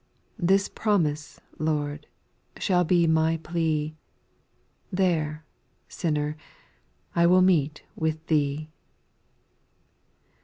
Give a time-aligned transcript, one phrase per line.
[0.39, 1.39] This promise.
[1.59, 2.07] Lord,
[2.57, 3.95] shall be my plea—
[4.91, 5.41] There^
[5.89, 6.35] sinner,
[7.15, 8.71] I will meet with Thee.